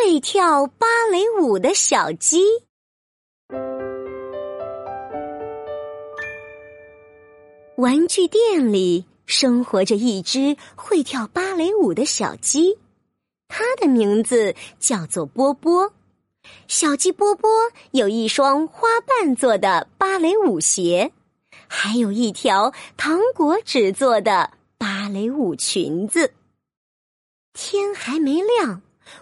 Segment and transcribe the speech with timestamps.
[0.00, 2.40] 会跳芭蕾舞的小鸡。
[7.74, 12.78] 玩具店里生活着一只会跳芭蕾舞的小鸡，
[13.48, 15.92] 它的名字叫做波波。
[16.68, 17.50] 小鸡波波
[17.90, 21.10] 有一双花瓣做的芭蕾舞鞋，
[21.66, 26.32] 还有一条糖果纸做的芭蕾舞裙子。
[27.52, 28.80] 天还没亮。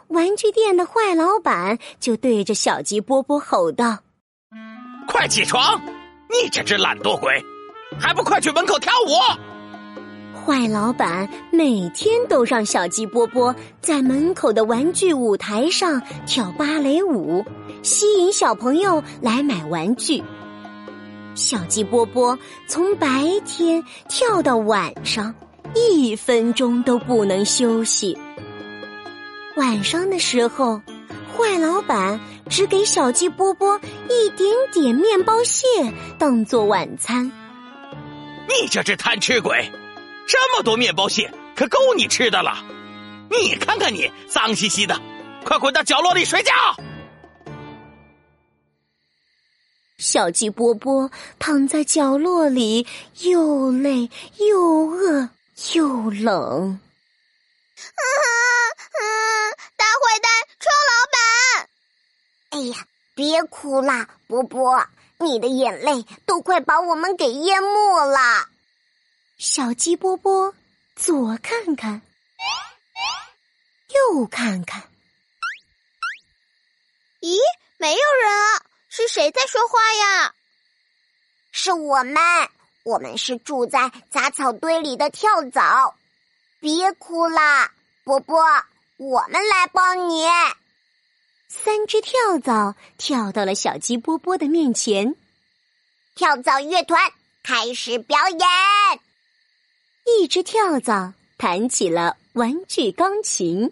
[0.08, 3.98] 玩具店的坏老板就对着小鸡波波吼道
[5.06, 5.80] ：“快起床！
[6.28, 7.32] 你这只懒惰鬼，
[7.98, 9.10] 还不快去门口跳舞！”
[10.44, 17.44] 坏老板每天都让小鸡波波在门口的玩具舞台上跳芭蕾舞，
[17.82, 20.22] 吸引小朋友来买玩具。
[21.34, 25.34] 小鸡波波从白天跳到晚上，
[25.74, 28.16] 一分钟都不能休息。
[29.56, 30.82] 晚上的时候，
[31.34, 32.20] 坏老板
[32.50, 35.66] 只给小鸡波波一点点面包屑
[36.18, 37.32] 当做晚餐。
[38.48, 39.72] 你这只贪吃鬼，
[40.26, 42.62] 这么多面包屑可够你吃的了！
[43.30, 45.00] 你看看你脏兮兮的，
[45.42, 46.52] 快滚到角落里睡觉！
[49.96, 52.86] 小鸡波波躺在角落里，
[53.22, 55.30] 又累又饿
[55.72, 56.78] 又冷。
[60.06, 61.68] 坏蛋，臭老板
[62.50, 64.86] 哎呀，别哭啦，波波，
[65.18, 68.48] 你的眼泪都快把我们给淹没了。
[69.36, 70.54] 小鸡波波
[70.94, 72.00] 左看看，
[73.88, 74.80] 右看看，
[77.20, 77.36] 咦，
[77.76, 80.34] 没有人啊，是谁在说话呀？
[81.50, 82.22] 是我们，
[82.84, 85.96] 我们是住在杂草堆里的跳蚤。
[86.60, 87.72] 别哭啦，
[88.04, 88.40] 波波，
[88.98, 90.24] 我们来帮你。
[91.48, 95.14] 三只跳蚤跳到了小鸡波波的面前，
[96.14, 98.38] 跳蚤乐团开始表演。
[100.06, 103.70] 一只跳蚤弹起了玩具钢琴，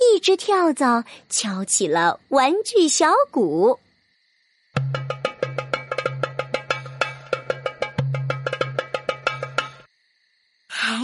[0.00, 3.78] 一只跳蚤敲起了玩具小鼓。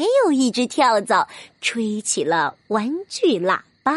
[0.03, 1.29] 还有一只跳蚤
[1.61, 3.93] 吹起了玩具喇叭。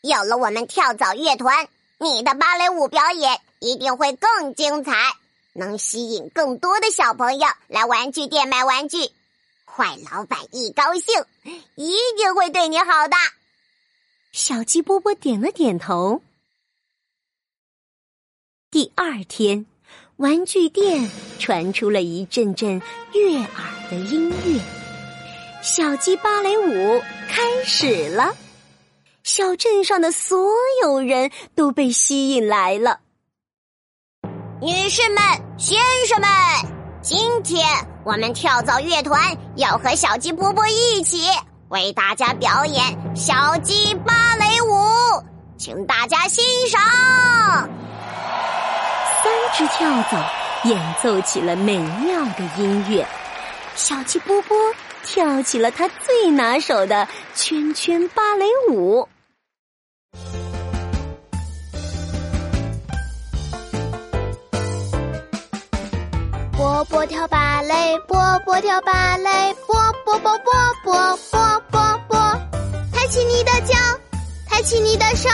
[0.00, 1.68] 有了我们跳蚤乐团，
[1.98, 5.14] 你的芭蕾舞表演一定会更精彩，
[5.52, 9.10] 能吸引更多的小朋友来玩具店买玩具。
[9.66, 11.22] 坏老板一高兴，
[11.74, 13.16] 一定会对你好的。
[14.32, 16.22] 小鸡波波点了点头。
[18.70, 19.64] 第二天，
[20.18, 22.82] 玩具店传出了一阵阵
[23.14, 24.60] 悦耳的音乐，
[25.62, 28.36] 小鸡芭蕾舞开始了。
[29.22, 30.50] 小镇上的所
[30.82, 33.00] 有人都被吸引来了。
[34.60, 35.22] 女士们、
[35.56, 36.28] 先生们，
[37.00, 37.66] 今天
[38.04, 41.22] 我们跳蚤乐团要和小鸡波波一起
[41.70, 45.24] 为大家表演小鸡芭蕾舞，
[45.56, 47.87] 请大家欣赏。
[49.28, 50.24] 三只跳蚤
[50.64, 53.06] 演奏起了美妙的音乐，
[53.74, 54.56] 小鸡波波
[55.04, 59.06] 跳起了他最拿手的圈圈芭蕾舞。
[66.56, 72.18] 波波跳芭蕾，波波跳芭蕾，波波波波波波波波，
[72.94, 73.76] 抬起你的脚，
[74.48, 75.28] 抬起你的手，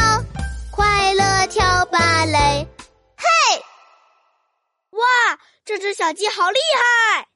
[0.72, 2.66] 快乐跳芭蕾。
[5.64, 7.28] 哇，这只小鸡好厉害！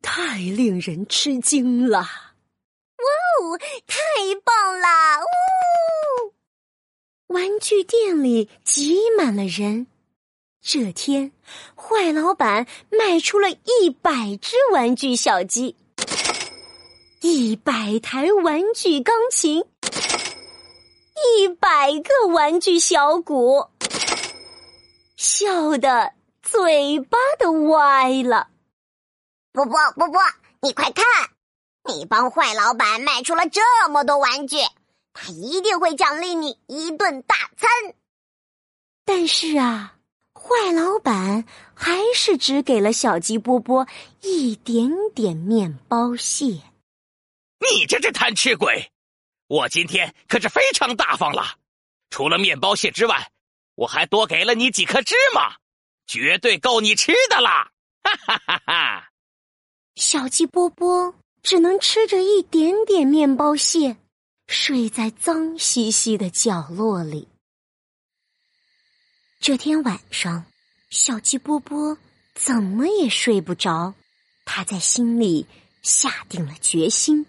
[0.00, 1.98] 太令人吃惊了！
[1.98, 3.96] 哇哦，太
[4.42, 5.20] 棒了！
[5.20, 6.32] 呜！
[7.26, 9.86] 玩具店里挤满了人。
[10.62, 11.30] 这天，
[11.74, 15.76] 坏老板卖出了一百只玩具小鸡，
[17.20, 19.62] 一百台玩具钢琴，
[21.36, 23.68] 一百个玩具小鼓，
[25.16, 26.14] 笑的。
[26.54, 28.46] 嘴巴都歪了，
[29.50, 30.20] 波波波波，
[30.60, 31.04] 你快看，
[31.92, 34.58] 你帮坏老板卖出了这么多玩具，
[35.12, 37.68] 他一定会奖励你一顿大餐。
[39.04, 39.96] 但是啊，
[40.32, 43.88] 坏老板还是只给了小鸡波波
[44.20, 46.44] 一点点面包屑。
[47.58, 48.92] 你这只贪吃鬼，
[49.48, 51.56] 我今天可是非常大方了，
[52.10, 53.28] 除了面包屑之外，
[53.74, 55.56] 我还多给了你几颗芝麻，
[56.06, 57.70] 绝对够你吃的啦！
[58.02, 59.10] 哈哈哈哈！
[59.96, 63.96] 小鸡波波只能吃着一点点面包屑，
[64.46, 67.28] 睡在脏兮兮的角落里。
[69.40, 70.44] 这天晚上，
[70.90, 71.96] 小鸡波波
[72.34, 73.94] 怎么也睡不着，
[74.44, 75.46] 他在心里
[75.82, 77.26] 下定了决心。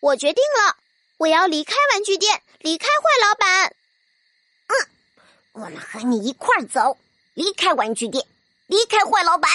[0.00, 0.76] 我决定了，
[1.18, 3.76] 我要离开玩具店，离开坏老板。
[4.68, 4.72] 嗯，
[5.52, 6.96] 我们和你一块儿走，
[7.34, 8.26] 离开玩具店，
[8.66, 9.50] 离开坏老板。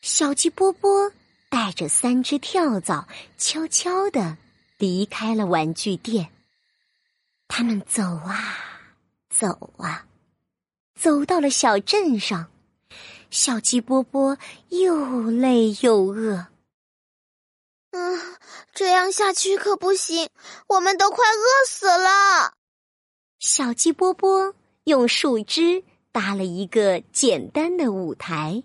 [0.00, 1.12] 小鸡波波
[1.48, 3.06] 带着三只跳蚤，
[3.38, 4.36] 悄悄的
[4.78, 6.32] 离开了玩具店。
[7.48, 8.94] 他们走啊，
[9.30, 10.06] 走啊，
[10.98, 12.50] 走到了小镇上。
[13.30, 14.36] 小鸡波波
[14.68, 16.46] 又累又饿。
[17.90, 18.36] 嗯，
[18.74, 20.28] 这样下去可不行，
[20.66, 22.54] 我们都快饿死了。
[23.38, 24.54] 小鸡波波
[24.84, 28.62] 用树枝搭了一个简单的舞台，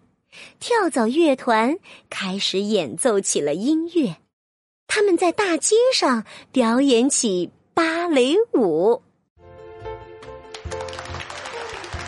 [0.59, 1.77] 跳蚤乐团
[2.09, 4.17] 开始演奏起了音乐。
[4.85, 9.01] 他们在大街上表演起芭蕾舞。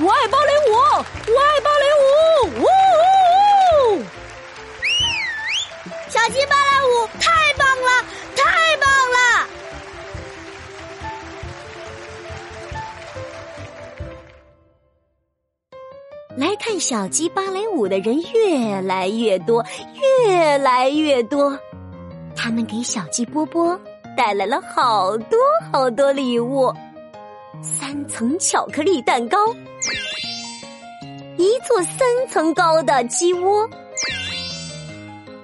[0.02, 2.06] 我爱芭蕾舞，我爱芭蕾舞，
[2.60, 2.66] 呜呜
[3.96, 4.04] 呜！
[6.10, 7.59] 小鸡芭蕾舞太棒了，太
[16.40, 19.62] 来看小鸡芭蕾舞的人越来越多，
[20.26, 21.60] 越来越多。
[22.34, 23.78] 他们给小鸡波波
[24.16, 25.38] 带来了好多
[25.70, 26.74] 好多礼物：
[27.62, 29.38] 三层巧克力蛋糕，
[31.36, 33.70] 一座三层高的鸡窝，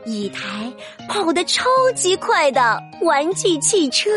[0.05, 0.71] 一台
[1.09, 4.09] 跑得超级快的玩具汽车。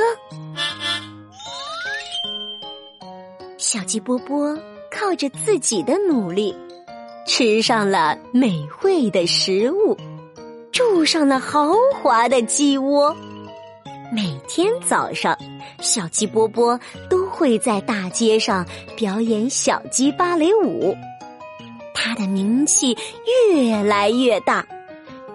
[3.56, 4.56] 小鸡波波
[4.92, 6.56] 靠着自己的努力，
[7.38, 9.96] 吃上了美味的食物，
[10.72, 13.16] 住上了豪华的鸡窝。
[14.12, 15.38] 每天早上，
[15.80, 16.76] 小鸡波波
[17.08, 20.96] 都会在大街上表演小鸡芭蕾舞，
[21.94, 22.98] 他的名气
[23.52, 24.66] 越来越大，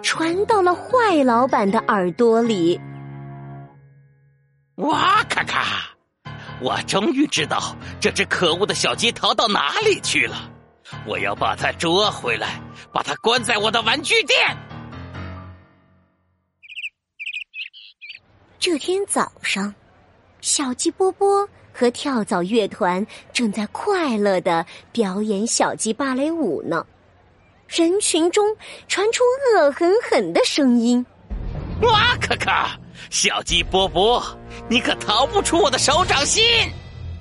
[0.02, 2.78] 传到了坏老板的耳朵里。
[4.74, 5.86] 哇咔咔！
[6.60, 10.50] 我终于知道这只可恶的小鸡逃到哪里去了。
[11.06, 12.60] 我要把它捉回来，
[12.92, 14.56] 把它关在我的玩具店。
[18.58, 19.74] 这天早上，
[20.40, 26.86] 小鸡波波和跳蚤乐团正在快乐的表演小鸡芭蕾舞呢。
[27.66, 28.44] 人群中
[28.88, 29.22] 传出
[29.56, 31.04] 恶狠狠的声音
[31.82, 32.78] ：“哇咔咔！
[33.10, 34.22] 小鸡波波，
[34.68, 36.42] 你可逃不出我的手掌心！”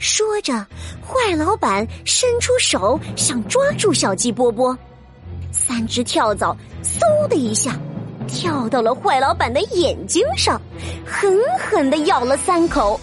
[0.03, 0.53] 说着，
[1.01, 4.77] 坏老板伸出手想抓住小鸡波波，
[5.53, 7.79] 三只跳蚤嗖的一下
[8.27, 10.61] 跳到了坏老板的眼睛上，
[11.05, 12.99] 狠狠的咬了三口。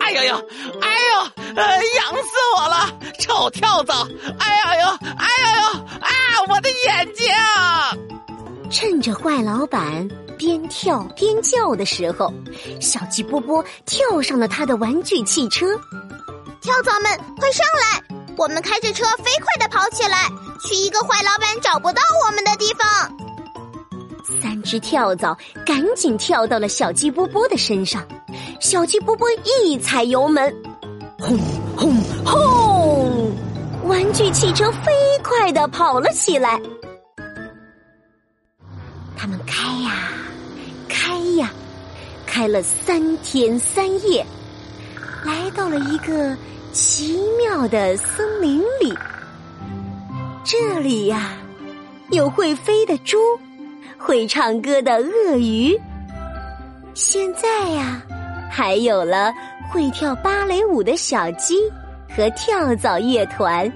[0.00, 0.34] 哎呦呦，
[0.80, 2.98] 哎呦，呃，痒死我了！
[3.18, 4.08] 臭跳蚤！
[4.38, 4.88] 哎呀呦，
[5.18, 6.10] 哎呦呦，啊，
[6.48, 7.26] 我的眼睛！
[8.70, 10.08] 趁着坏老板
[10.40, 12.32] 边跳边叫的时候，
[12.80, 15.66] 小鸡波波跳上了他的玩具汽车。
[16.62, 18.02] 跳蚤们，快上来！
[18.38, 20.30] 我们开着车飞快的跑起来，
[20.66, 23.14] 去一个坏老板找不到我们的地方。
[24.40, 25.36] 三只跳蚤
[25.66, 28.02] 赶紧跳到了小鸡波波的身上，
[28.60, 30.50] 小鸡波波一踩油门，
[31.18, 31.38] 轰
[31.76, 33.36] 轰轰！
[33.84, 34.90] 玩具汽车飞
[35.22, 36.58] 快的跑了起来。
[42.30, 44.24] 开了三天三夜，
[45.24, 46.36] 来到了一个
[46.72, 48.94] 奇妙的森林里。
[50.44, 51.32] 这里呀，
[52.12, 53.18] 有会飞的猪，
[53.98, 55.76] 会唱歌的鳄鱼。
[56.94, 58.00] 现在呀，
[58.48, 59.34] 还有了
[59.72, 61.56] 会跳芭蕾舞的小鸡
[62.16, 63.70] 和跳蚤乐团。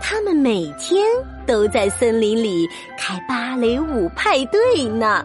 [0.00, 1.04] 他们每天
[1.46, 5.24] 都在森林里开芭蕾舞派对呢。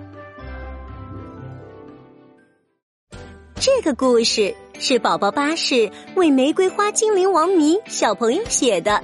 [3.61, 9.03] 这个故事是宝宝巴士为玫瑰花精灵王迷小朋友写的。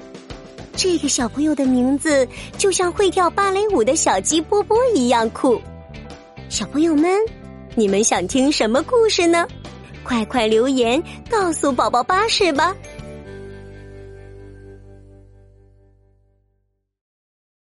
[0.74, 5.60] 这个小朋友的名字就像会跳芭蕾舞的小鸡波波一样酷。
[6.48, 7.20] 小朋友们，
[7.74, 9.46] 你们想听什么故事呢？
[10.02, 12.74] 快快留言告诉宝宝巴士吧。